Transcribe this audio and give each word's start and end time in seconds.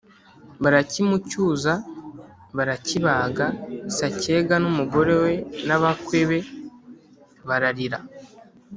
barakimucyuza, 0.63 1.73
barakibaga, 2.57 3.45
Sacyega 3.97 4.55
n'umugore 4.63 5.13
we 5.23 5.33
n'abakwe 5.67 6.19
be 6.29 6.39
baririra, 7.47 7.99